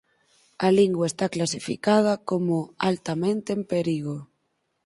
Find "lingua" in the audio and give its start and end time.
0.79-1.05